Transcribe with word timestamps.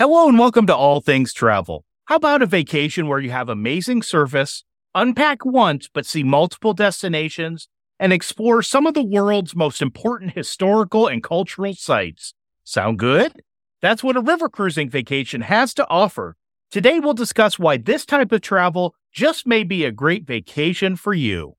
Hello 0.00 0.30
and 0.30 0.38
welcome 0.38 0.66
to 0.66 0.74
All 0.74 1.02
Things 1.02 1.34
Travel. 1.34 1.84
How 2.06 2.16
about 2.16 2.40
a 2.40 2.46
vacation 2.46 3.06
where 3.06 3.18
you 3.18 3.32
have 3.32 3.50
amazing 3.50 4.00
service, 4.00 4.64
unpack 4.94 5.44
once 5.44 5.90
but 5.92 6.06
see 6.06 6.22
multiple 6.22 6.72
destinations, 6.72 7.68
and 7.98 8.10
explore 8.10 8.62
some 8.62 8.86
of 8.86 8.94
the 8.94 9.04
world's 9.04 9.54
most 9.54 9.82
important 9.82 10.32
historical 10.32 11.06
and 11.06 11.22
cultural 11.22 11.74
sites? 11.74 12.32
Sound 12.64 12.98
good? 12.98 13.42
That's 13.82 14.02
what 14.02 14.16
a 14.16 14.22
river 14.22 14.48
cruising 14.48 14.88
vacation 14.88 15.42
has 15.42 15.74
to 15.74 15.86
offer. 15.90 16.34
Today 16.70 16.98
we'll 16.98 17.12
discuss 17.12 17.58
why 17.58 17.76
this 17.76 18.06
type 18.06 18.32
of 18.32 18.40
travel 18.40 18.94
just 19.12 19.46
may 19.46 19.64
be 19.64 19.84
a 19.84 19.92
great 19.92 20.26
vacation 20.26 20.96
for 20.96 21.12
you. 21.12 21.56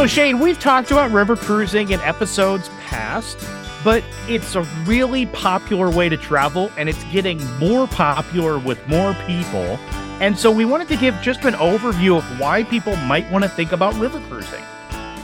So, 0.00 0.06
Shayne, 0.06 0.38
we've 0.38 0.58
talked 0.58 0.90
about 0.92 1.10
river 1.10 1.36
cruising 1.36 1.90
in 1.90 2.00
episodes 2.00 2.70
past, 2.86 3.36
but 3.84 4.02
it's 4.28 4.54
a 4.54 4.62
really 4.86 5.26
popular 5.26 5.90
way 5.90 6.08
to 6.08 6.16
travel 6.16 6.72
and 6.78 6.88
it's 6.88 7.04
getting 7.12 7.38
more 7.58 7.86
popular 7.86 8.58
with 8.58 8.78
more 8.88 9.12
people. 9.26 9.78
And 10.22 10.38
so, 10.38 10.50
we 10.50 10.64
wanted 10.64 10.88
to 10.88 10.96
give 10.96 11.14
just 11.20 11.44
an 11.44 11.52
overview 11.52 12.16
of 12.16 12.40
why 12.40 12.64
people 12.64 12.96
might 12.96 13.30
want 13.30 13.44
to 13.44 13.50
think 13.50 13.72
about 13.72 13.92
river 13.96 14.20
cruising. 14.20 14.64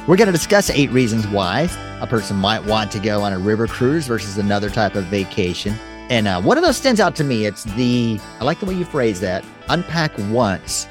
We're 0.07 0.19
going 0.19 0.27
to 0.27 0.33
discuss 0.33 0.69
eight 0.69 0.91
reasons 0.91 1.27
why 1.27 1.71
a 2.03 2.07
person 2.07 2.37
might 2.37 2.63
want 2.63 2.93
to 2.93 2.99
go 2.99 3.23
on 3.23 3.33
a 3.33 3.39
river 3.39 3.67
cruise 3.67 4.07
versus 4.07 4.37
another 4.37 4.69
type 4.69 4.95
of 4.95 5.05
vacation. 5.05 5.73
And 6.11 6.29
uh, 6.29 6.43
one 6.43 6.59
of 6.59 6.63
those 6.63 6.77
stands 6.77 7.01
out 7.01 7.17
to 7.17 7.25
me. 7.25 7.47
It's 7.47 7.65
the, 7.65 8.21
I 8.41 8.45
like 8.45 8.61
the 8.61 8.67
way 8.67 8.75
you 8.75 8.85
phrase 8.85 9.21
that, 9.21 9.43
unpack 9.71 10.13
once 10.29 10.87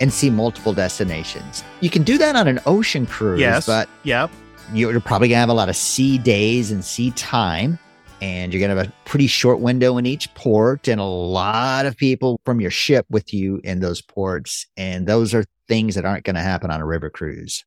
and 0.00 0.12
see 0.12 0.30
multiple 0.30 0.72
destinations. 0.72 1.64
You 1.80 1.90
can 1.90 2.02
do 2.02 2.18
that 2.18 2.36
on 2.36 2.48
an 2.48 2.60
ocean 2.66 3.06
cruise, 3.06 3.40
Yes. 3.40 3.66
but 3.66 3.88
Yep. 4.04 4.30
you're 4.72 5.00
probably 5.00 5.28
going 5.28 5.36
to 5.36 5.40
have 5.40 5.48
a 5.48 5.54
lot 5.54 5.68
of 5.68 5.76
sea 5.76 6.18
days 6.18 6.70
and 6.70 6.84
sea 6.84 7.10
time. 7.12 7.78
And 8.22 8.50
you're 8.52 8.60
going 8.60 8.70
to 8.70 8.76
have 8.82 8.88
a 8.88 8.92
pretty 9.04 9.26
short 9.26 9.60
window 9.60 9.98
in 9.98 10.06
each 10.06 10.32
port 10.34 10.88
and 10.88 10.98
a 10.98 11.04
lot 11.04 11.84
of 11.84 11.98
people 11.98 12.40
from 12.46 12.62
your 12.62 12.70
ship 12.70 13.04
with 13.10 13.34
you 13.34 13.60
in 13.62 13.80
those 13.80 14.00
ports. 14.00 14.66
And 14.78 15.06
those 15.06 15.34
are 15.34 15.44
things 15.68 15.96
that 15.96 16.06
aren't 16.06 16.24
going 16.24 16.36
to 16.36 16.40
happen 16.42 16.70
on 16.70 16.80
a 16.80 16.86
river 16.86 17.10
cruise. 17.10 17.62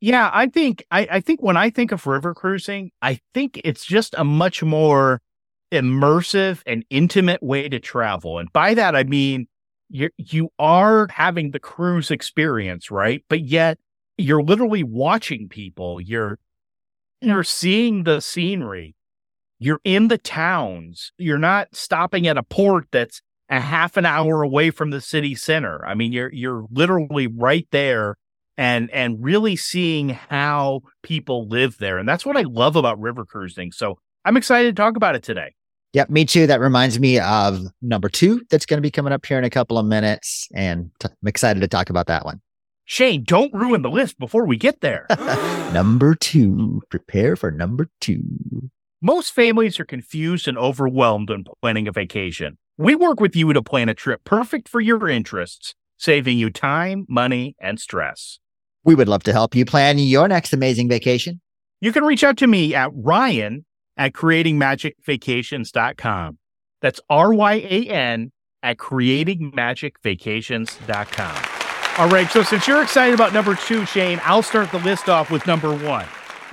Yeah, 0.00 0.30
I 0.32 0.46
think 0.46 0.84
I, 0.92 1.08
I 1.10 1.20
think 1.20 1.42
when 1.42 1.56
I 1.56 1.70
think 1.70 1.90
of 1.90 2.06
river 2.06 2.32
cruising, 2.32 2.92
I 3.02 3.18
think 3.34 3.60
it's 3.64 3.84
just 3.84 4.14
a 4.16 4.22
much 4.24 4.62
more 4.62 5.20
immersive 5.72 6.62
and 6.66 6.84
intimate 6.90 7.42
way 7.42 7.68
to 7.68 7.80
travel. 7.80 8.38
And 8.38 8.52
by 8.52 8.74
that 8.74 8.94
I 8.94 9.04
mean 9.04 9.48
you 9.92 10.08
you 10.16 10.48
are 10.58 11.06
having 11.10 11.50
the 11.50 11.60
cruise 11.60 12.10
experience, 12.10 12.90
right? 12.90 13.22
But 13.28 13.42
yet 13.42 13.78
you're 14.16 14.42
literally 14.42 14.82
watching 14.82 15.48
people. 15.48 16.00
You're 16.00 16.38
you're 17.20 17.44
seeing 17.44 18.04
the 18.04 18.20
scenery. 18.20 18.96
You're 19.58 19.80
in 19.84 20.08
the 20.08 20.18
towns. 20.18 21.12
You're 21.18 21.38
not 21.38 21.68
stopping 21.76 22.26
at 22.26 22.38
a 22.38 22.42
port 22.42 22.86
that's 22.90 23.20
a 23.48 23.60
half 23.60 23.96
an 23.96 24.06
hour 24.06 24.42
away 24.42 24.70
from 24.70 24.90
the 24.90 25.00
city 25.00 25.34
center. 25.34 25.84
I 25.86 25.94
mean, 25.94 26.10
you're 26.10 26.32
you're 26.32 26.64
literally 26.70 27.26
right 27.26 27.68
there 27.70 28.16
and 28.56 28.90
and 28.92 29.22
really 29.22 29.56
seeing 29.56 30.08
how 30.08 30.80
people 31.02 31.48
live 31.48 31.78
there. 31.78 31.98
And 31.98 32.08
that's 32.08 32.24
what 32.24 32.36
I 32.36 32.42
love 32.42 32.76
about 32.76 32.98
river 32.98 33.24
cruising. 33.26 33.72
So 33.72 33.98
I'm 34.24 34.38
excited 34.38 34.74
to 34.74 34.82
talk 34.82 34.96
about 34.96 35.16
it 35.16 35.22
today. 35.22 35.54
Yep, 35.92 36.08
me 36.08 36.24
too. 36.24 36.46
That 36.46 36.60
reminds 36.60 36.98
me 36.98 37.18
of 37.18 37.66
number 37.82 38.08
two 38.08 38.42
that's 38.50 38.64
going 38.64 38.78
to 38.78 38.82
be 38.82 38.90
coming 38.90 39.12
up 39.12 39.26
here 39.26 39.38
in 39.38 39.44
a 39.44 39.50
couple 39.50 39.76
of 39.76 39.84
minutes. 39.84 40.48
And 40.54 40.90
t- 40.98 41.08
I'm 41.10 41.28
excited 41.28 41.60
to 41.60 41.68
talk 41.68 41.90
about 41.90 42.06
that 42.06 42.24
one. 42.24 42.40
Shayne, 42.84 43.24
don't 43.24 43.52
ruin 43.52 43.82
the 43.82 43.90
list 43.90 44.18
before 44.18 44.46
we 44.46 44.56
get 44.56 44.80
there. 44.80 45.06
number 45.72 46.14
two, 46.14 46.82
prepare 46.90 47.36
for 47.36 47.50
number 47.50 47.88
two. 48.00 48.22
Most 49.00 49.34
families 49.34 49.78
are 49.80 49.84
confused 49.84 50.48
and 50.48 50.56
overwhelmed 50.56 51.28
when 51.28 51.44
planning 51.60 51.88
a 51.88 51.92
vacation. 51.92 52.56
We 52.78 52.94
work 52.94 53.20
with 53.20 53.36
you 53.36 53.52
to 53.52 53.62
plan 53.62 53.88
a 53.88 53.94
trip 53.94 54.24
perfect 54.24 54.68
for 54.68 54.80
your 54.80 55.08
interests, 55.08 55.74
saving 55.98 56.38
you 56.38 56.50
time, 56.50 57.04
money, 57.08 57.54
and 57.60 57.78
stress. 57.78 58.38
We 58.84 58.94
would 58.94 59.08
love 59.08 59.22
to 59.24 59.32
help 59.32 59.54
you 59.54 59.64
plan 59.64 59.98
your 59.98 60.26
next 60.26 60.52
amazing 60.52 60.88
vacation. 60.88 61.40
You 61.80 61.92
can 61.92 62.04
reach 62.04 62.24
out 62.24 62.36
to 62.38 62.46
me 62.46 62.74
at 62.74 62.90
Ryan 62.94 63.64
at 63.96 64.12
creatingmagicvacations.com. 64.12 66.38
That's 66.80 67.00
R 67.08 67.32
Y 67.32 67.54
A 67.54 67.88
N 67.88 68.30
at 68.62 68.76
creatingmagicvacations.com. 68.76 71.44
All 71.98 72.08
right, 72.08 72.30
so 72.30 72.42
since 72.42 72.66
you're 72.66 72.82
excited 72.82 73.12
about 73.14 73.34
number 73.34 73.54
two, 73.54 73.84
Shayne, 73.84 74.18
I'll 74.24 74.40
start 74.42 74.70
the 74.70 74.78
list 74.78 75.10
off 75.10 75.30
with 75.30 75.46
number 75.46 75.74
one. 75.74 76.06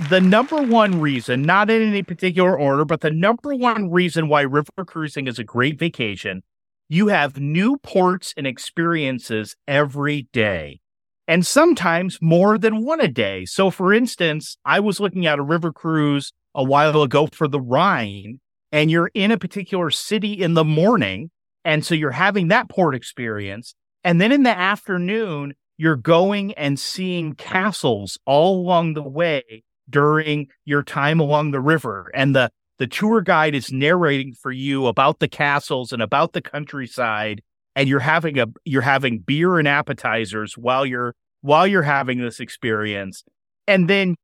The 0.09 0.19
number 0.19 0.61
one 0.61 0.99
reason, 0.99 1.41
not 1.41 1.69
in 1.69 1.81
any 1.81 2.03
particular 2.03 2.57
order, 2.57 2.83
but 2.85 3.01
the 3.01 3.11
number 3.11 3.55
one 3.55 3.89
reason 3.89 4.27
why 4.27 4.41
river 4.41 4.83
cruising 4.85 5.27
is 5.27 5.39
a 5.39 5.43
great 5.43 5.79
vacation, 5.79 6.43
you 6.89 7.07
have 7.07 7.39
new 7.39 7.77
ports 7.77 8.33
and 8.35 8.45
experiences 8.47 9.55
every 9.67 10.27
day 10.33 10.81
and 11.29 11.45
sometimes 11.45 12.17
more 12.21 12.57
than 12.57 12.83
one 12.83 12.99
a 12.99 13.07
day. 13.07 13.45
So, 13.45 13.69
for 13.69 13.93
instance, 13.93 14.57
I 14.65 14.79
was 14.79 14.99
looking 14.99 15.27
at 15.27 15.37
a 15.37 15.43
river 15.43 15.71
cruise 15.71 16.33
a 16.59 16.63
while 16.63 17.01
ago 17.01 17.27
for 17.31 17.47
the 17.47 17.61
Rhine, 17.61 18.41
and 18.73 18.91
you're 18.91 19.09
in 19.13 19.31
a 19.31 19.37
particular 19.37 19.89
city 19.89 20.33
in 20.33 20.55
the 20.55 20.65
morning. 20.65 21.31
And 21.63 21.85
so 21.85 21.95
you're 21.95 22.11
having 22.11 22.49
that 22.49 22.69
port 22.69 22.95
experience. 22.95 23.73
And 24.03 24.19
then 24.19 24.33
in 24.33 24.43
the 24.43 24.57
afternoon, 24.57 25.53
you're 25.77 25.95
going 25.95 26.51
and 26.53 26.77
seeing 26.77 27.33
castles 27.33 28.19
all 28.25 28.59
along 28.59 28.93
the 28.93 29.03
way 29.03 29.63
during 29.89 30.47
your 30.65 30.83
time 30.83 31.21
along 31.21 31.51
the 31.51 31.61
river. 31.61 32.11
And 32.13 32.35
the, 32.35 32.51
the 32.77 32.87
tour 32.87 33.21
guide 33.21 33.55
is 33.55 33.71
narrating 33.71 34.33
for 34.33 34.51
you 34.51 34.87
about 34.87 35.19
the 35.19 35.29
castles 35.29 35.93
and 35.93 36.01
about 36.01 36.33
the 36.33 36.41
countryside 36.41 37.41
and 37.73 37.87
you're 37.87 37.99
having 37.99 38.39
a 38.39 38.47
you're 38.65 38.81
having 38.81 39.19
beer 39.19 39.57
and 39.57 39.67
appetizers 39.67 40.57
while 40.57 40.85
you're 40.85 41.15
while 41.41 41.65
you're 41.67 41.83
having 41.83 42.19
this 42.19 42.39
experience 42.39 43.23
and 43.67 43.89
then 43.89 44.15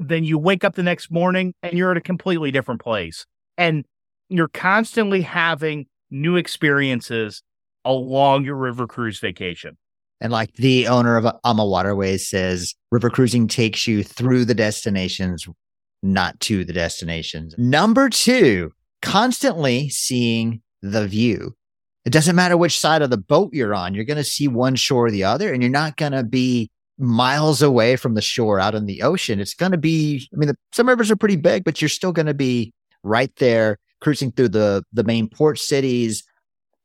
then 0.00 0.24
you 0.24 0.38
wake 0.38 0.64
up 0.64 0.74
the 0.74 0.82
next 0.82 1.10
morning 1.10 1.52
and 1.62 1.76
you're 1.76 1.90
at 1.90 1.96
a 1.96 2.00
completely 2.00 2.50
different 2.50 2.80
place 2.80 3.26
and 3.56 3.84
you're 4.28 4.48
constantly 4.48 5.22
having 5.22 5.86
new 6.10 6.36
experiences 6.36 7.42
along 7.84 8.44
your 8.44 8.56
river 8.56 8.86
cruise 8.86 9.18
vacation 9.18 9.76
And 10.20 10.32
like 10.32 10.54
the 10.54 10.88
owner 10.88 11.16
of 11.16 11.24
AmaWaterways 11.44 12.20
says, 12.20 12.74
river 12.90 13.10
cruising 13.10 13.46
takes 13.48 13.86
you 13.86 14.02
through 14.02 14.44
the 14.44 14.54
destinations, 14.54 15.46
not 16.02 16.38
to 16.40 16.64
the 16.64 16.72
destinations. 16.72 17.54
Number 17.56 18.08
two, 18.08 18.72
constantly 19.02 19.88
seeing 19.88 20.60
the 20.82 21.06
view. 21.06 21.54
It 22.04 22.10
doesn't 22.12 22.36
matter 22.36 22.56
which 22.56 22.78
side 22.78 23.02
of 23.02 23.10
the 23.10 23.18
boat 23.18 23.50
you're 23.52 23.74
on. 23.74 23.94
You're 23.94 24.04
going 24.04 24.16
to 24.16 24.24
see 24.24 24.48
one 24.48 24.76
shore 24.76 25.06
or 25.06 25.10
the 25.10 25.24
other, 25.24 25.52
and 25.52 25.62
you're 25.62 25.70
not 25.70 25.96
going 25.96 26.12
to 26.12 26.24
be 26.24 26.70
miles 26.98 27.62
away 27.62 27.96
from 27.96 28.14
the 28.14 28.20
shore 28.20 28.58
out 28.58 28.74
in 28.74 28.86
the 28.86 29.02
ocean. 29.02 29.40
It's 29.40 29.54
going 29.54 29.72
to 29.72 29.78
be, 29.78 30.28
I 30.32 30.36
mean, 30.36 30.48
the, 30.48 30.56
some 30.72 30.88
rivers 30.88 31.10
are 31.10 31.16
pretty 31.16 31.36
big, 31.36 31.64
but 31.64 31.80
you're 31.80 31.88
still 31.88 32.12
going 32.12 32.26
to 32.26 32.34
be 32.34 32.72
right 33.02 33.34
there 33.36 33.78
cruising 34.00 34.32
through 34.32 34.50
the, 34.50 34.84
the 34.92 35.04
main 35.04 35.28
port 35.28 35.58
cities. 35.58 36.24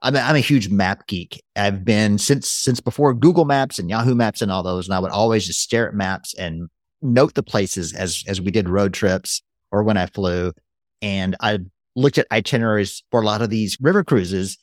I'm 0.01 0.15
a, 0.15 0.19
I'm 0.19 0.35
a 0.35 0.39
huge 0.39 0.69
map 0.69 1.07
geek. 1.07 1.41
I've 1.55 1.83
been 1.83 2.17
since, 2.17 2.47
since 2.47 2.79
before 2.79 3.13
Google 3.13 3.45
Maps 3.45 3.79
and 3.79 3.89
Yahoo 3.89 4.15
Maps 4.15 4.41
and 4.41 4.51
all 4.51 4.63
those. 4.63 4.87
And 4.87 4.95
I 4.95 4.99
would 4.99 5.11
always 5.11 5.47
just 5.47 5.61
stare 5.61 5.87
at 5.87 5.95
maps 5.95 6.33
and 6.35 6.69
note 7.01 7.33
the 7.33 7.43
places 7.43 7.93
as, 7.93 8.23
as 8.27 8.41
we 8.41 8.51
did 8.51 8.69
road 8.69 8.93
trips 8.93 9.41
or 9.71 9.83
when 9.83 9.97
I 9.97 10.07
flew. 10.07 10.53
And 11.01 11.35
I 11.39 11.59
looked 11.95 12.17
at 12.17 12.27
itineraries 12.31 13.03
for 13.11 13.21
a 13.21 13.25
lot 13.25 13.41
of 13.41 13.49
these 13.49 13.77
river 13.81 14.03
cruises 14.03 14.57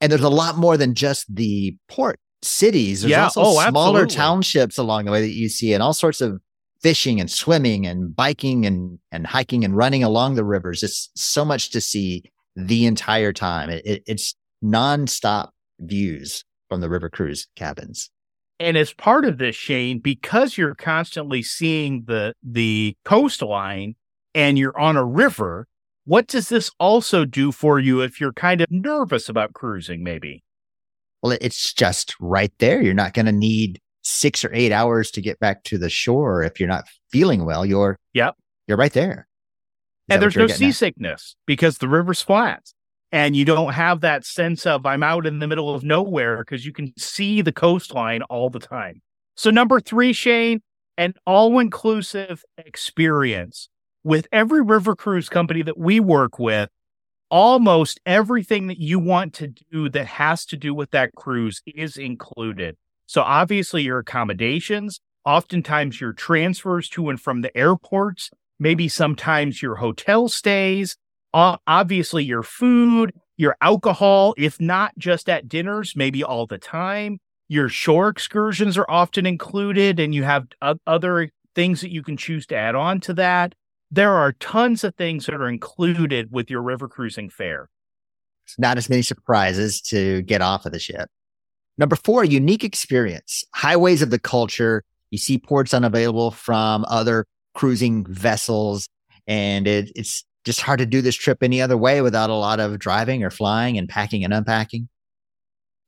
and 0.00 0.10
there's 0.10 0.22
a 0.22 0.28
lot 0.30 0.56
more 0.56 0.76
than 0.76 0.94
just 0.94 1.34
the 1.34 1.76
port 1.88 2.18
cities. 2.42 3.02
There's 3.02 3.10
Yeah. 3.10 3.24
also 3.24 3.40
Oh, 3.42 3.52
smaller 3.68 4.00
absolutely. 4.02 4.14
townships 4.16 4.78
along 4.78 5.04
the 5.04 5.12
way 5.12 5.20
that 5.20 5.32
you 5.34 5.48
see, 5.48 5.72
and 5.74 5.82
all 5.82 5.92
sorts 5.94 6.20
of 6.20 6.40
fishing 6.82 7.20
and 7.20 7.30
swimming 7.30 7.86
and 7.86 8.14
biking 8.16 8.64
and 8.66 8.98
and 9.12 9.26
hiking 9.26 9.64
and 9.64 9.76
running 9.76 10.02
along 10.02 10.34
the 10.34 10.44
rivers. 10.44 10.82
It's 10.82 11.10
so 11.14 11.44
much 11.44 11.70
to 11.70 11.80
see 11.80 12.22
the 12.56 12.86
entire 12.86 13.32
time. 13.32 13.68
It, 13.70 13.84
it, 13.86 14.02
it's 14.06 14.34
nonstop 14.64 15.50
views 15.78 16.44
from 16.68 16.80
the 16.80 16.88
river 16.88 17.08
cruise 17.10 17.46
cabins. 17.56 18.10
And 18.58 18.76
as 18.76 18.92
part 18.92 19.24
of 19.24 19.38
this, 19.38 19.56
Shayne, 19.56 19.98
because 20.00 20.58
you're 20.58 20.74
constantly 20.74 21.42
seeing 21.42 22.04
the 22.06 22.34
the 22.42 22.96
coastline 23.04 23.94
and 24.34 24.58
you're 24.58 24.78
on 24.78 24.96
a 24.96 25.04
river, 25.04 25.66
what 26.04 26.26
does 26.26 26.48
this 26.48 26.70
also 26.78 27.24
do 27.24 27.52
for 27.52 27.78
you 27.80 28.00
if 28.00 28.20
you're 28.20 28.32
kind 28.32 28.60
of 28.60 28.66
nervous 28.70 29.28
about 29.28 29.52
cruising, 29.54 30.02
maybe? 30.04 30.42
Well, 31.22 31.36
it's 31.40 31.72
just 31.72 32.14
right 32.20 32.52
there. 32.58 32.80
You're 32.80 32.94
not 32.94 33.14
going 33.14 33.26
to 33.26 33.32
need 33.32 33.80
six 34.02 34.44
or 34.44 34.52
eight 34.54 34.72
hours 34.72 35.10
to 35.12 35.20
get 35.20 35.38
back 35.38 35.64
to 35.64 35.78
the 35.78 35.90
shore 35.90 36.42
if 36.42 36.58
you're 36.58 36.68
not 36.68 36.86
feeling 37.10 37.44
well. 37.44 37.66
You're 37.66 37.98
Yep. 38.14 38.36
You're 38.66 38.78
right 38.78 38.92
there. 38.92 39.26
Is 40.08 40.14
and 40.14 40.22
there's 40.22 40.36
no 40.36 40.46
getting 40.46 40.66
at? 40.66 40.72
seasickness 40.72 41.36
because 41.46 41.78
the 41.78 41.88
river's 41.88 42.22
flat. 42.22 42.62
And 43.12 43.34
you 43.34 43.44
don't 43.44 43.72
have 43.72 44.00
that 44.02 44.24
sense 44.24 44.66
of 44.66 44.86
I'm 44.86 45.02
out 45.02 45.26
in 45.26 45.40
the 45.40 45.48
middle 45.48 45.74
of 45.74 45.82
nowhere 45.82 46.38
because 46.38 46.64
you 46.64 46.72
can 46.72 46.92
see 46.96 47.42
the 47.42 47.52
coastline 47.52 48.22
all 48.22 48.50
the 48.50 48.60
time. 48.60 49.02
So 49.34 49.50
number 49.50 49.80
three, 49.80 50.12
Shayne, 50.12 50.62
an 50.96 51.14
all 51.26 51.58
inclusive 51.58 52.44
experience. 52.56 53.68
With 54.02 54.28
every 54.32 54.62
river 54.62 54.96
cruise 54.96 55.28
company 55.28 55.62
that 55.62 55.76
we 55.76 56.00
work 56.00 56.38
with, 56.38 56.70
almost 57.30 58.00
everything 58.04 58.66
that 58.66 58.80
you 58.80 58.98
want 58.98 59.32
to 59.34 59.48
do 59.48 59.88
that 59.88 60.06
has 60.06 60.44
to 60.46 60.56
do 60.56 60.74
with 60.74 60.90
that 60.90 61.14
cruise 61.14 61.62
is 61.66 61.96
included. 61.96 62.76
So, 63.06 63.22
obviously, 63.22 63.82
your 63.82 63.98
accommodations, 63.98 65.00
oftentimes 65.24 66.00
your 66.00 66.12
transfers 66.12 66.88
to 66.90 67.08
and 67.08 67.20
from 67.20 67.42
the 67.42 67.56
airports, 67.56 68.30
maybe 68.58 68.88
sometimes 68.88 69.62
your 69.62 69.76
hotel 69.76 70.28
stays, 70.28 70.96
obviously, 71.32 72.24
your 72.24 72.42
food, 72.42 73.12
your 73.36 73.56
alcohol, 73.60 74.34
if 74.36 74.60
not 74.60 74.92
just 74.98 75.28
at 75.28 75.48
dinners, 75.48 75.94
maybe 75.96 76.22
all 76.22 76.46
the 76.46 76.58
time. 76.58 77.18
Your 77.48 77.68
shore 77.68 78.08
excursions 78.08 78.78
are 78.78 78.88
often 78.88 79.26
included, 79.26 79.98
and 79.98 80.14
you 80.14 80.22
have 80.22 80.46
other 80.86 81.30
things 81.54 81.80
that 81.80 81.90
you 81.90 82.02
can 82.02 82.16
choose 82.16 82.46
to 82.46 82.54
add 82.54 82.76
on 82.76 83.00
to 83.00 83.14
that 83.14 83.54
there 83.90 84.12
are 84.12 84.32
tons 84.32 84.84
of 84.84 84.94
things 84.94 85.26
that 85.26 85.34
are 85.34 85.48
included 85.48 86.30
with 86.30 86.50
your 86.50 86.62
river 86.62 86.88
cruising 86.88 87.28
fare. 87.28 87.68
It's 88.46 88.58
Not 88.58 88.78
as 88.78 88.88
many 88.88 89.02
surprises 89.02 89.80
to 89.82 90.22
get 90.22 90.40
off 90.40 90.66
of 90.66 90.72
the 90.72 90.78
ship. 90.78 91.08
Number 91.78 91.96
four, 91.96 92.24
unique 92.24 92.64
experience. 92.64 93.44
Highways 93.54 94.02
of 94.02 94.10
the 94.10 94.18
culture. 94.18 94.84
You 95.10 95.18
see 95.18 95.38
ports 95.38 95.74
unavailable 95.74 96.30
from 96.30 96.84
other 96.88 97.26
cruising 97.54 98.04
vessels, 98.06 98.88
and 99.26 99.66
it, 99.66 99.90
it's 99.96 100.24
just 100.44 100.60
hard 100.60 100.78
to 100.78 100.86
do 100.86 101.02
this 101.02 101.16
trip 101.16 101.42
any 101.42 101.60
other 101.60 101.76
way 101.76 102.00
without 102.00 102.30
a 102.30 102.34
lot 102.34 102.60
of 102.60 102.78
driving 102.78 103.24
or 103.24 103.30
flying 103.30 103.76
and 103.76 103.88
packing 103.88 104.24
and 104.24 104.32
unpacking. 104.32 104.88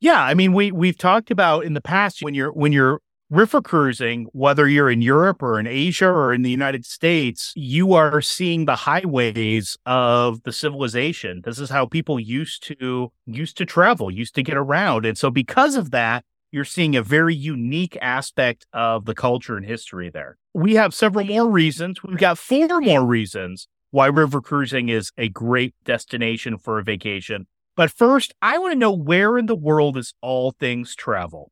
Yeah, 0.00 0.20
I 0.20 0.34
mean 0.34 0.52
we 0.52 0.72
we've 0.72 0.98
talked 0.98 1.30
about 1.30 1.64
in 1.64 1.74
the 1.74 1.80
past 1.80 2.22
when 2.22 2.34
you're 2.34 2.52
when 2.52 2.72
you're 2.72 3.00
river 3.32 3.62
cruising, 3.62 4.26
whether 4.32 4.68
you're 4.68 4.90
in 4.90 5.00
Europe 5.00 5.42
or 5.42 5.58
in 5.58 5.66
Asia 5.66 6.06
or 6.06 6.34
in 6.34 6.42
the 6.42 6.50
United 6.50 6.84
States, 6.84 7.50
you 7.56 7.94
are 7.94 8.20
seeing 8.20 8.66
the 8.66 8.76
highways 8.76 9.78
of 9.86 10.42
the 10.42 10.52
civilization. 10.52 11.40
This 11.42 11.58
is 11.58 11.70
how 11.70 11.86
people 11.86 12.20
used 12.20 12.62
to 12.64 13.10
used 13.24 13.56
to 13.56 13.64
travel, 13.64 14.10
used 14.10 14.34
to 14.34 14.42
get 14.42 14.58
around. 14.58 15.06
And 15.06 15.16
so 15.16 15.30
because 15.30 15.76
of 15.76 15.92
that, 15.92 16.24
you're 16.50 16.66
seeing 16.66 16.94
a 16.94 17.02
very 17.02 17.34
unique 17.34 17.96
aspect 18.02 18.66
of 18.74 19.06
the 19.06 19.14
culture 19.14 19.56
and 19.56 19.64
history 19.64 20.10
there. 20.10 20.36
We 20.52 20.74
have 20.74 20.92
several 20.92 21.24
more 21.24 21.48
reasons. 21.48 22.02
We've 22.02 22.18
got 22.18 22.36
four 22.36 22.82
more 22.82 23.04
reasons 23.04 23.66
why 23.90 24.06
river 24.08 24.42
cruising 24.42 24.90
is 24.90 25.10
a 25.16 25.30
great 25.30 25.74
destination 25.84 26.58
for 26.58 26.78
a 26.78 26.84
vacation. 26.84 27.46
But 27.76 27.90
first, 27.90 28.34
I 28.42 28.58
want 28.58 28.72
to 28.72 28.78
know 28.78 28.92
where 28.92 29.38
in 29.38 29.46
the 29.46 29.56
world 29.56 29.96
is 29.96 30.12
all 30.20 30.50
things 30.50 30.94
travel? 30.94 31.50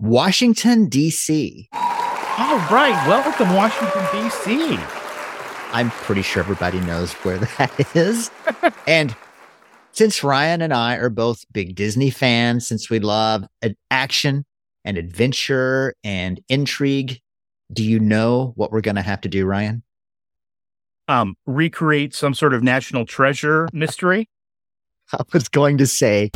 Washington, 0.00 0.88
D.C. 0.88 1.68
All 1.72 2.58
right. 2.70 3.02
Welcome, 3.08 3.54
Washington, 3.54 4.04
D.C. 4.12 4.78
I'm 5.72 5.90
pretty 5.90 6.20
sure 6.20 6.42
everybody 6.42 6.80
knows 6.80 7.14
where 7.14 7.38
that 7.38 7.96
is. 7.96 8.30
and 8.86 9.16
since 9.92 10.22
Ryan 10.22 10.60
and 10.60 10.74
I 10.74 10.96
are 10.96 11.08
both 11.08 11.44
big 11.50 11.74
Disney 11.74 12.10
fans, 12.10 12.66
since 12.66 12.90
we 12.90 13.00
love 13.00 13.44
action 13.90 14.44
and 14.84 14.98
adventure 14.98 15.94
and 16.04 16.40
intrigue, 16.50 17.18
do 17.72 17.82
you 17.82 17.98
know 17.98 18.52
what 18.56 18.72
we're 18.72 18.82
going 18.82 18.96
to 18.96 19.02
have 19.02 19.22
to 19.22 19.28
do, 19.28 19.46
Ryan? 19.46 19.82
Um, 21.08 21.36
recreate 21.46 22.14
some 22.14 22.34
sort 22.34 22.52
of 22.52 22.62
national 22.62 23.06
treasure 23.06 23.66
mystery. 23.72 24.28
I 25.12 25.22
was 25.32 25.48
going 25.48 25.78
to 25.78 25.86
say 25.86 26.30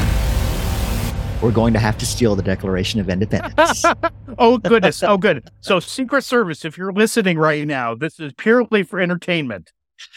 we're 1.43 1.53
going 1.53 1.73
to 1.73 1.79
have 1.79 1.97
to 1.99 2.07
steal 2.07 2.37
the 2.37 2.43
Declaration 2.43 3.01
of 3.01 3.09
Independence. 3.09 3.85
oh, 4.39 4.59
goodness. 4.59 5.03
Oh, 5.03 5.17
good. 5.17 5.49
So, 5.61 5.81
Secret 5.81 6.23
Service, 6.23 6.65
if 6.65 6.77
you're 6.77 6.93
listening 6.93 7.39
right 7.39 7.67
now, 7.67 7.95
this 7.95 8.21
is 8.21 8.33
purely 8.35 8.83
for 8.83 9.01
entertainment. 9.01 9.73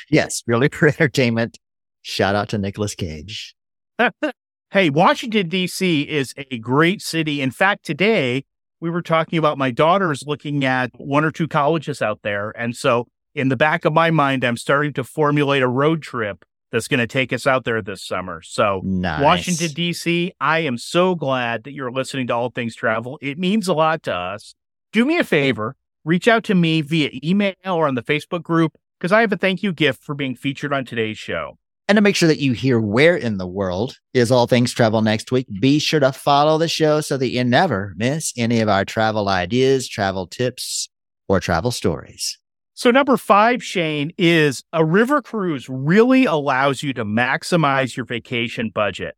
Yes, 0.10 0.42
purely 0.42 0.68
for 0.70 0.88
entertainment. 0.90 1.60
Shout 2.02 2.36
out 2.36 2.50
to 2.50 2.58
Nicolas 2.58 2.96
Cage. 2.96 3.56
hey, 4.72 4.90
Washington, 4.90 5.48
D.C. 5.48 6.02
is 6.02 6.34
a 6.38 6.58
great 6.58 7.02
city. 7.02 7.42
In 7.42 7.52
fact, 7.52 7.86
today 7.86 8.44
we 8.82 8.90
were 8.90 9.02
talking 9.02 9.40
about 9.40 9.58
my 9.58 9.72
daughter's 9.72 10.26
looking 10.28 10.66
at 10.66 10.92
one 10.98 11.24
or 11.24 11.32
two 11.32 11.48
colleges 11.48 12.02
out 12.02 12.20
there. 12.24 12.52
And 12.58 12.76
so, 12.76 13.08
in 13.34 13.48
the 13.48 13.56
back 13.56 13.86
of 13.86 13.94
my 13.94 14.12
mind, 14.12 14.44
I'm 14.44 14.58
starting 14.58 14.94
to 14.94 15.04
formulate 15.04 15.64
a 15.64 15.68
road 15.70 16.02
trip 16.02 16.44
that's 16.74 16.88
going 16.88 17.00
to 17.00 17.08
take 17.08 17.32
us 17.32 17.46
out 17.46 17.66
there 17.66 17.84
this 17.84 18.04
summer. 18.04 18.42
So, 18.42 18.82
nice. 18.84 19.22
Washington, 19.22 19.70
D.C., 19.70 20.34
I 20.42 20.60
am 20.60 20.80
so 20.80 21.14
glad 21.14 21.66
that 21.66 21.74
you're 21.74 21.92
listening 21.92 22.26
to 22.28 22.34
All 22.34 22.50
Things 22.50 22.76
Travel. 22.76 23.20
It 23.22 23.38
means 23.38 23.68
a 23.68 23.74
lot 23.76 24.02
to 24.04 24.14
us. 24.14 24.56
Do 24.92 25.06
me 25.06 25.20
a 25.20 25.24
favor, 25.24 25.76
reach 26.04 26.28
out 26.28 26.44
to 26.46 26.56
me 26.56 26.82
via 26.82 27.12
email 27.24 27.54
or 27.64 27.88
on 27.88 27.94
the 27.94 28.02
Facebook 28.02 28.42
group 28.42 28.74
because 29.00 29.12
I 29.12 29.22
have 29.22 29.32
a 29.32 29.38
thank 29.38 29.62
you 29.62 29.72
gift 29.72 30.04
for 30.04 30.16
being 30.16 30.36
featured 30.36 30.74
on 30.74 30.84
today's 30.84 31.20
show. 31.20 31.60
And 31.88 31.96
to 31.98 32.02
make 32.02 32.16
sure 32.16 32.28
that 32.28 32.40
you 32.40 32.54
hear 32.54 32.80
where 32.80 33.16
in 33.16 33.38
the 33.38 33.48
world 33.48 34.00
is 34.16 34.32
All 34.32 34.48
Things 34.48 34.74
Travel 34.74 35.04
next 35.04 35.32
week, 35.32 35.46
be 35.62 35.78
sure 35.78 36.00
to 36.00 36.12
follow 36.12 36.58
the 36.58 36.68
show 36.68 37.02
so 37.02 37.18
that 37.18 37.30
you 37.30 37.44
never 37.44 37.94
miss 37.98 38.34
any 38.36 38.62
of 38.62 38.70
our 38.70 38.84
travel 38.84 39.30
ideas, 39.30 39.88
travel 39.88 40.26
tips, 40.26 40.90
or 41.28 41.40
travel 41.40 41.70
stories. 41.70 42.40
So, 42.76 42.90
number 42.90 43.18
five, 43.18 43.64
Shayne, 43.64 44.12
is 44.18 44.64
a 44.74 44.84
river 44.84 45.22
cruise 45.22 45.70
really 45.70 46.26
allows 46.26 46.82
you 46.82 46.92
to 46.94 47.06
maximize 47.06 47.96
your 47.96 48.06
vacation 48.06 48.72
budget. 48.74 49.16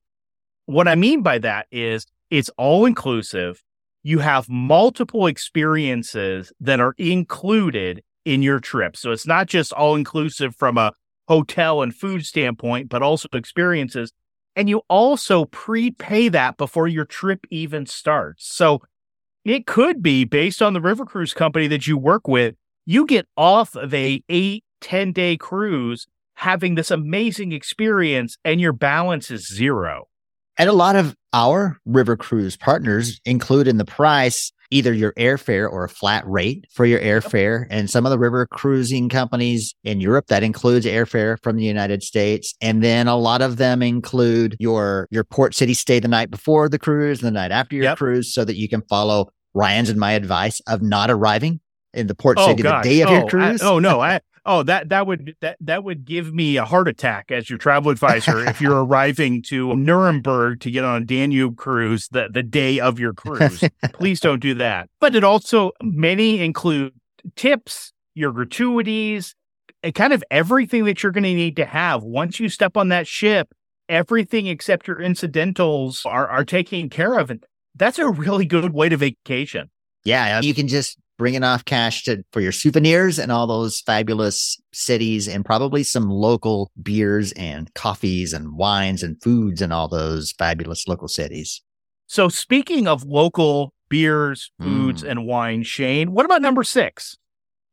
What 0.66 0.90
I 0.90 0.96
mean 0.96 1.22
by 1.22 1.38
that 1.40 1.68
is 1.72 2.06
it's 2.30 2.50
all 2.58 2.86
inclusive. 2.86 3.64
You 4.04 4.20
have 4.20 4.50
multiple 4.50 5.26
experiences 5.26 6.52
that 6.60 6.82
are 6.82 6.96
included 6.98 8.04
in 8.26 8.42
your 8.42 8.60
trip. 8.60 8.98
So, 8.98 9.12
it's 9.12 9.26
not 9.26 9.48
just 9.48 9.72
all 9.72 9.96
inclusive 9.96 10.54
from 10.54 10.78
a 10.78 10.92
hotel 11.30 11.82
and 11.82 11.96
food 11.96 12.26
standpoint, 12.26 12.90
but 12.90 13.02
also 13.02 13.30
experiences. 13.32 14.12
And 14.58 14.68
you 14.68 14.82
also 14.90 15.46
prepay 15.46 16.28
that 16.30 16.58
before 16.58 16.90
your 16.90 17.06
trip 17.06 17.48
even 17.50 17.86
starts. 17.86 18.54
So, 18.54 18.82
it 19.46 19.66
could 19.66 20.04
be 20.04 20.26
based 20.26 20.62
on 20.62 20.74
the 20.74 20.82
river 20.82 21.06
cruise 21.06 21.34
company 21.34 21.68
that 21.68 21.88
you 21.88 21.98
work 21.98 22.28
with 22.28 22.56
you 22.86 23.06
get 23.06 23.28
off 23.36 23.76
of 23.76 23.94
a 23.94 24.22
eight, 24.30 24.64
10 24.82 25.12
day 25.12 25.38
cruise 25.38 26.08
having 26.36 26.76
this 26.76 26.92
amazing 26.92 27.52
experience 27.52 28.38
and 28.44 28.62
your 28.62 28.74
balance 28.74 29.32
is 29.32 29.48
zero. 29.48 30.08
And 30.58 30.70
a 30.70 30.74
lot 30.74 30.96
of 30.96 31.16
our 31.34 31.78
river 31.86 32.16
cruise 32.16 32.56
partners 32.56 33.20
include 33.26 33.68
in 33.68 33.78
the 33.78 33.86
price 33.86 34.54
either 34.72 34.94
your 34.94 35.14
airfare 35.14 35.70
or 35.70 35.84
a 35.84 35.90
flat 35.90 36.24
rate 36.28 36.66
for 36.72 36.86
your 36.86 37.00
airfare. 37.00 37.66
And 37.70 37.90
some 37.90 38.06
of 38.06 38.10
the 38.10 38.18
river 38.18 38.48
cruising 38.48 39.10
companies 39.10 39.76
in 39.84 40.02
Europe 40.02 40.28
that 40.28 40.44
includes 40.44 40.86
airfare 40.86 41.38
from 41.44 41.58
the 41.58 41.64
United 41.64 42.04
States. 42.04 42.56
And 42.62 42.84
then 42.84 43.08
a 43.08 43.18
lot 43.18 43.42
of 43.42 43.58
them 43.58 43.82
include 43.82 44.56
your 44.60 45.08
your 45.12 45.24
port 45.24 45.56
city 45.56 45.74
stay 45.74 46.00
the 46.00 46.08
night 46.08 46.32
before 46.32 46.68
the 46.68 46.80
cruise 46.80 47.22
and 47.22 47.28
the 47.28 47.40
night 47.40 47.52
after 47.52 47.76
your 47.76 47.86
yep. 47.86 47.98
cruise 47.98 48.34
so 48.34 48.44
that 48.46 48.56
you 48.56 48.68
can 48.68 48.82
follow 48.84 49.30
Ryan's 49.54 49.90
and 49.90 50.00
my 50.00 50.14
advice 50.14 50.62
of 50.68 50.82
not 50.82 51.12
arriving 51.12 51.60
in 51.96 52.08
the 52.08 52.16
port 52.16 52.38
oh, 52.40 52.48
city 52.48 52.64
gosh. 52.64 52.84
the 52.84 52.90
day 52.90 53.02
of 53.02 53.10
oh, 53.10 53.14
your 53.14 53.28
cruise? 53.28 53.62
I, 53.62 53.68
oh 53.68 53.80
no, 53.80 54.02
I 54.02 54.20
oh 54.46 54.64
that 54.64 54.90
that 54.90 55.08
would 55.08 55.36
that 55.42 55.58
that 55.62 55.84
would 55.84 56.06
give 56.06 56.34
me 56.34 56.58
a 56.58 56.66
heart 56.66 56.88
attack 56.88 57.32
as 57.32 57.50
your 57.50 57.58
travel 57.58 57.92
advisor 57.92 58.46
if 58.48 58.62
you're 58.62 58.86
arriving 58.86 59.42
to 59.44 59.76
Nuremberg 59.76 60.60
to 60.62 60.72
get 60.72 60.84
on 60.84 61.02
a 61.02 61.06
Danube 61.06 61.58
cruise 61.58 62.08
the 62.10 62.30
the 62.32 62.44
day 62.44 62.80
of 62.80 63.00
your 63.00 63.14
cruise. 63.14 63.64
Please 63.94 64.20
don't 64.20 64.40
do 64.40 64.54
that. 64.56 64.90
But 65.00 65.16
it 65.16 65.24
also 65.24 65.72
many 65.82 66.42
include 66.44 66.94
tips, 67.36 67.94
your 68.14 68.32
gratuities, 68.32 69.36
kind 69.94 70.14
of 70.14 70.24
everything 70.30 70.86
that 70.86 71.02
you're 71.02 71.12
going 71.12 71.24
to 71.24 71.34
need 71.34 71.56
to 71.56 71.66
have 71.66 72.04
once 72.04 72.40
you 72.40 72.50
step 72.50 72.78
on 72.78 72.90
that 72.90 73.08
ship. 73.08 73.54
Everything 73.88 74.48
except 74.48 74.88
your 74.88 75.00
incidentals 75.00 76.04
are 76.06 76.28
are 76.28 76.44
taken 76.44 76.90
care 76.90 77.20
of, 77.20 77.30
and 77.30 77.46
that's 77.76 78.00
a 78.00 78.10
really 78.10 78.46
good 78.46 78.74
way 78.74 78.90
to 78.90 78.98
vacation. 78.98 79.70
Yeah, 80.04 80.42
you 80.42 80.54
can 80.54 80.68
just 80.68 80.98
bring 81.18 81.36
enough 81.36 81.66
cash 81.66 82.04
to 82.04 82.24
for 82.32 82.42
your 82.42 82.52
souvenirs 82.52 83.20
and 83.20 83.32
all 83.32 83.48
those 83.48 83.82
fabulous 83.82 84.60
cities 84.74 85.28
and 85.28 85.46
probably 85.46 85.84
some 85.84 86.10
local 86.10 86.72
beers 86.82 87.32
and 87.34 87.74
coffees 87.74 88.34
and 88.34 88.58
wines 88.58 89.04
and 89.04 89.22
foods 89.22 89.62
and 89.62 89.72
all 89.72 89.88
those 89.88 90.32
fabulous 90.34 90.88
local 90.88 91.08
cities. 91.08 91.62
So 92.08 92.30
speaking 92.30 92.88
of 92.88 93.04
local 93.04 93.74
beers, 93.90 94.52
foods 94.62 95.04
mm. 95.04 95.10
and 95.10 95.26
wine, 95.26 95.64
Shayne, 95.64 96.12
what 96.12 96.26
about 96.26 96.42
number 96.42 96.64
6? 96.64 97.18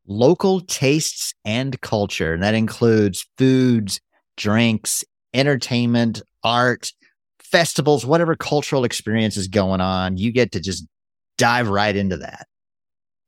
Local 0.07 0.61
tastes 0.61 1.33
and 1.45 1.79
culture. 1.81 2.33
And 2.33 2.43
that 2.43 2.55
includes 2.55 3.25
foods, 3.37 3.99
drinks, 4.37 5.03
entertainment, 5.33 6.21
art, 6.43 6.91
festivals, 7.39 8.05
whatever 8.05 8.35
cultural 8.35 8.83
experience 8.83 9.37
is 9.37 9.47
going 9.47 9.81
on. 9.81 10.17
You 10.17 10.31
get 10.31 10.51
to 10.53 10.59
just 10.59 10.85
dive 11.37 11.69
right 11.69 11.95
into 11.95 12.17
that 12.17 12.47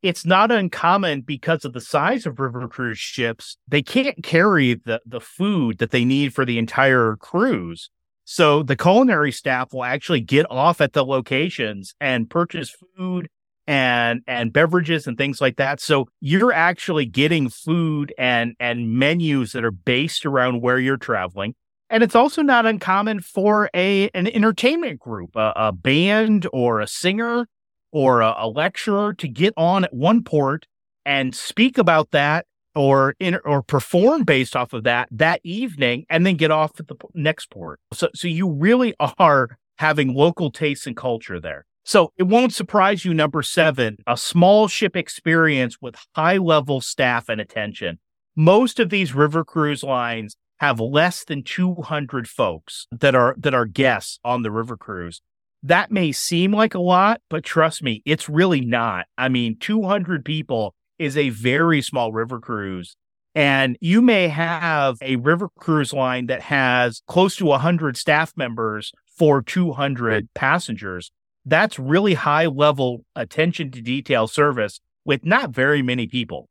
it's 0.01 0.25
not 0.25 0.51
uncommon 0.51 1.21
because 1.21 1.65
of 1.65 1.73
the 1.73 1.81
size 1.81 2.25
of 2.25 2.39
river 2.39 2.67
cruise 2.67 2.99
ships. 2.99 3.57
They 3.67 3.81
can't 3.81 4.23
carry 4.23 4.75
the, 4.75 5.01
the 5.05 5.19
food 5.19 5.79
that 5.79 5.91
they 5.91 6.05
need 6.05 6.33
for 6.33 6.45
the 6.45 6.59
entire 6.59 7.15
cruise. 7.15 7.89
So 8.23 8.63
the 8.63 8.75
culinary 8.75 9.31
staff 9.31 9.73
will 9.73 9.83
actually 9.83 10.21
get 10.21 10.49
off 10.49 10.81
at 10.81 10.93
the 10.93 11.05
locations 11.05 11.93
and 11.99 12.29
purchase 12.29 12.75
food 12.97 13.29
and 13.67 14.21
and 14.27 14.53
beverages 14.53 15.07
and 15.07 15.17
things 15.17 15.41
like 15.41 15.57
that. 15.57 15.79
So 15.79 16.07
you're 16.21 16.53
actually 16.53 17.05
getting 17.05 17.49
food 17.49 18.13
and 18.17 18.55
and 18.59 18.97
menus 18.97 19.51
that 19.53 19.63
are 19.63 19.71
based 19.71 20.25
around 20.25 20.61
where 20.61 20.79
you're 20.79 20.97
traveling. 20.97 21.55
And 21.89 22.03
it's 22.03 22.15
also 22.15 22.41
not 22.41 22.65
uncommon 22.65 23.21
for 23.21 23.69
a 23.75 24.09
an 24.09 24.27
entertainment 24.27 24.99
group, 24.99 25.35
a, 25.35 25.53
a 25.55 25.71
band 25.71 26.47
or 26.51 26.79
a 26.79 26.87
singer 26.87 27.47
or 27.95 28.19
a, 28.19 28.35
a, 28.39 28.49
lecturer 28.49 29.13
to 29.13 29.25
get 29.25 29.53
on 29.55 29.85
at 29.85 29.93
one 29.93 30.21
port 30.21 30.67
and 31.05 31.33
speak 31.33 31.77
about 31.77 32.11
that 32.11 32.45
or 32.75 33.15
in, 33.21 33.39
or 33.45 33.63
perform 33.63 34.25
based 34.25 34.53
off 34.53 34.73
of 34.73 34.83
that 34.83 35.07
that 35.09 35.39
evening 35.45 36.05
and 36.09 36.25
then 36.25 36.35
get 36.35 36.51
off 36.51 36.77
at 36.77 36.89
the 36.89 36.95
next 37.13 37.49
port. 37.49 37.79
So 37.93 38.09
so 38.13 38.27
you 38.27 38.49
really 38.49 38.93
are 38.99 39.57
having 39.77 40.13
local 40.13 40.51
tastes 40.51 40.85
and 40.85 40.97
culture 40.97 41.39
there. 41.39 41.65
So 41.85 42.11
it 42.17 42.23
won't 42.23 42.51
surprise 42.51 43.05
you, 43.05 43.13
number 43.13 43.41
seven, 43.41 43.97
a 44.05 44.17
small 44.17 44.67
ship 44.67 44.97
experience 44.97 45.77
with 45.81 45.95
high 46.15 46.37
level 46.37 46.81
staff 46.81 47.29
and 47.29 47.39
attention. 47.39 47.99
Most 48.35 48.77
of 48.77 48.89
these 48.89 49.15
river 49.15 49.45
cruise 49.45 49.83
lines 49.83 50.35
have 50.57 50.81
less 50.81 51.23
than 51.23 51.43
200 51.43 52.27
folks 52.27 52.87
that 52.91 53.15
are 53.15 53.35
that 53.37 53.53
are 53.53 53.65
guests 53.65 54.19
on 54.25 54.41
the 54.41 54.51
river 54.51 54.75
cruise. 54.75 55.21
That 55.65 55.91
may 55.91 56.12
seem 56.12 56.51
like 56.51 56.74
a 56.75 56.79
lot, 56.79 57.22
but 57.29 57.43
trust 57.43 57.84
me, 57.84 58.01
it's 58.05 58.29
really 58.29 58.62
not. 58.62 59.05
I 59.17 59.29
mean, 59.29 59.57
200 59.60 60.24
people 60.24 60.75
is 61.00 61.17
a 61.17 61.29
very 61.29 61.81
small 61.81 62.12
river 62.12 62.39
cruise. 62.39 62.95
And 63.34 63.77
you 63.81 64.01
may 64.01 64.27
have 64.29 64.98
a 65.01 65.17
river 65.17 65.50
cruise 65.60 65.91
line 65.91 66.27
that 66.27 66.41
has 66.41 67.01
close 67.07 67.36
to 67.38 67.45
100 67.45 67.98
staff 67.98 68.34
members 68.38 68.93
for 69.17 69.41
200 69.41 70.29
passengers 70.34 71.12
that's 71.45 71.77
really 71.77 72.15
high 72.15 72.48
level 72.48 73.05
attention 73.15 73.72
to 73.72 73.81
detail 73.81 74.27
service 74.27 74.79
with 75.05 75.24
not 75.25 75.51
very 75.51 75.81
many 75.81 76.07
people. 76.07 76.50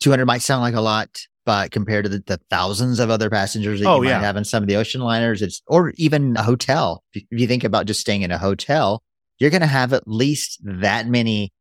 200 0.00 0.26
might 0.26 0.42
sound 0.42 0.60
like 0.60 0.74
a 0.74 0.80
lot, 0.80 1.26
but 1.44 1.70
compared 1.70 2.04
to 2.04 2.08
the, 2.08 2.22
the 2.26 2.40
thousands 2.50 2.98
of 2.98 3.10
other 3.10 3.30
passengers 3.30 3.80
that 3.80 3.88
oh, 3.88 4.02
you 4.02 4.08
yeah. 4.08 4.18
might 4.18 4.24
have 4.24 4.36
in 4.36 4.44
some 4.44 4.62
of 4.62 4.68
the 4.68 4.76
ocean 4.76 5.00
liners, 5.00 5.42
it's 5.42 5.62
or 5.66 5.92
even 5.96 6.36
a 6.36 6.42
hotel. 6.42 7.02
If 7.12 7.24
you 7.30 7.46
think 7.46 7.64
about 7.64 7.86
just 7.86 8.00
staying 8.00 8.22
in 8.22 8.30
a 8.30 8.38
hotel, 8.38 9.02
you're 9.38 9.50
going 9.50 9.60
to 9.60 9.66
have 9.66 9.92
at 9.92 10.08
least 10.08 10.60
that 10.64 11.06
many 11.06 11.52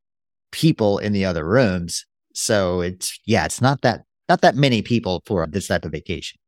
people 0.51 0.99
in 0.99 1.13
the 1.13 1.25
other 1.25 1.45
rooms. 1.45 2.05
So 2.33 2.81
it's 2.81 3.19
yeah, 3.25 3.45
it's 3.45 3.61
not 3.61 3.81
that 3.81 4.03
not 4.29 4.41
that 4.41 4.55
many 4.55 4.81
people 4.81 5.21
for 5.25 5.45
this 5.47 5.67
type 5.67 5.85
of 5.85 5.91
vacation. 5.91 6.39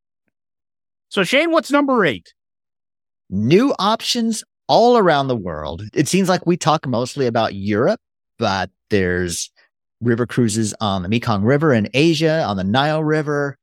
So 1.09 1.23
Shayne, 1.23 1.51
what's 1.51 1.71
number 1.71 2.05
eight? 2.05 2.33
New 3.29 3.73
options 3.79 4.43
all 4.67 4.97
around 4.97 5.27
the 5.27 5.35
world. 5.35 5.83
It 5.93 6.07
seems 6.07 6.29
like 6.29 6.45
we 6.45 6.57
talk 6.57 6.87
mostly 6.87 7.27
about 7.27 7.53
Europe, 7.53 7.99
but 8.37 8.69
there's 8.89 9.51
river 10.01 10.25
cruises 10.25 10.73
on 10.81 11.03
the 11.03 11.09
Mekong 11.09 11.43
River 11.43 11.73
in 11.73 11.89
Asia, 11.93 12.43
on 12.43 12.57
the 12.57 12.63
Nile 12.63 13.03
River, 13.03 13.57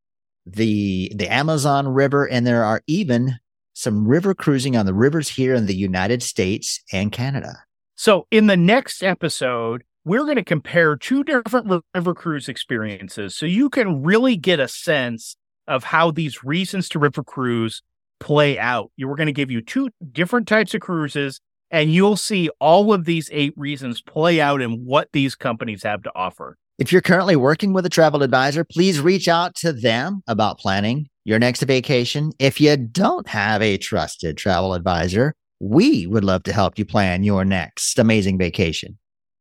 the 0.47 1.12
the 1.15 1.33
Amazon 1.33 1.89
River, 1.89 2.29
and 2.29 2.47
there 2.47 2.65
are 2.65 2.83
even 2.87 3.39
some 3.75 4.07
river 4.07 4.35
cruising 4.35 4.77
on 4.77 4.87
the 4.87 4.95
rivers 4.95 5.29
here 5.29 5.55
in 5.55 5.67
the 5.67 5.75
United 5.75 6.23
States 6.23 6.83
and 6.93 7.12
Canada. 7.12 7.65
So, 7.95 8.27
in 8.31 8.47
the 8.47 8.57
next 8.57 9.03
episode, 9.03 9.85
we're 10.05 10.25
going 10.25 10.37
to 10.37 10.45
compare 10.45 10.97
two 10.97 11.23
different 11.23 11.83
river 11.95 12.15
cruise 12.15 12.49
experiences 12.49 13.37
so 13.37 13.47
you 13.47 13.71
can 13.71 14.03
really 14.03 14.37
get 14.37 14.59
a 14.59 14.69
sense 14.69 15.37
of 15.69 15.85
how 15.85 16.11
these 16.11 16.43
reasons 16.43 16.89
to 16.91 16.99
river 16.99 17.23
cruise 17.23 17.83
play 18.19 18.59
out. 18.59 18.91
We're 18.99 19.15
going 19.15 19.27
to 19.27 19.33
give 19.33 19.51
you 19.51 19.61
two 19.61 19.91
different 20.11 20.49
types 20.49 20.75
of 20.75 20.81
cruises, 20.81 21.41
and 21.73 21.93
you'll 21.93 22.17
see 22.17 22.50
all 22.61 22.93
of 22.93 23.07
these 23.07 23.29
eight 23.33 23.55
reasons 23.57 24.00
play 24.00 24.41
out 24.41 24.61
in 24.61 24.85
what 24.85 25.09
these 25.12 25.35
companies 25.35 25.83
have 25.83 26.02
to 26.02 26.12
offer. 26.14 26.57
If 26.79 26.93
you're 26.93 27.02
currently 27.02 27.37
working 27.37 27.73
with 27.73 27.87
a 27.87 27.91
travel 27.91 28.23
advisor, 28.23 28.64
please 28.64 29.00
reach 29.00 29.26
out 29.26 29.55
to 29.57 29.73
them 29.73 30.23
about 30.26 30.59
planning 30.59 31.09
your 31.25 31.38
next 31.38 31.62
vacation. 31.62 32.33
If 32.38 32.61
you 32.61 32.76
don't 32.76 33.26
have 33.29 33.62
a 33.62 33.79
trusted 33.79 34.37
travel 34.37 34.75
advisor, 34.75 35.35
we 35.61 36.07
would 36.07 36.25
love 36.25 36.43
to 36.45 36.52
help 36.52 36.79
you 36.79 36.85
plan 36.85 37.25
your 37.25 37.45
next 37.45 37.99
amazing 37.99 38.37
vacation. 38.37 38.99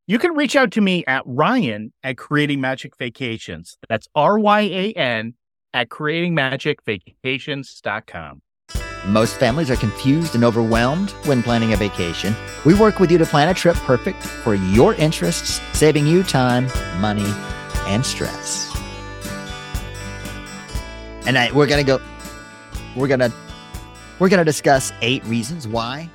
You 0.08 0.20
can 0.20 0.36
reach 0.36 0.56
out 0.56 0.72
to 0.72 0.82
me 0.82 1.04
at 1.06 1.24
Ryan 1.26 1.92
at 2.04 2.18
Creating 2.18 2.62
Magic 2.62 2.98
Vacations. 2.98 3.78
That's 3.90 4.08
R 4.14 4.38
Y 4.40 4.62
A 4.62 4.94
N 4.94 5.34
at 5.74 5.90
creatingmagicvacations.com. 5.90 8.42
Most 9.06 9.38
families 9.38 9.72
are 9.72 9.76
confused 9.76 10.36
and 10.36 10.44
overwhelmed 10.44 11.12
when 11.26 11.42
planning 11.42 11.74
a 11.74 11.78
vacation. 11.78 12.36
We 12.66 12.76
work 12.76 13.00
with 13.00 13.12
you 13.12 13.18
to 13.18 13.26
plan 13.26 13.50
a 13.50 13.54
trip 13.54 13.76
perfect 13.78 14.22
for 14.22 14.54
your 14.54 14.94
interests, 14.94 15.60
saving 15.74 16.06
you 16.06 16.22
time, 16.22 16.68
money, 17.00 17.34
and 17.88 18.06
stress. 18.06 18.70
And 21.26 21.38
I, 21.38 21.52
we're 21.52 21.68
going 21.68 21.84
to 21.84 21.98
go, 21.98 22.02
we're 22.96 23.08
going 23.08 23.22
to, 23.22 23.34
we're 24.20 24.30
going 24.30 24.40
to 24.40 24.46
discuss 24.46 24.92
eight 25.02 25.24
reasons 25.26 25.68
why 25.68 26.10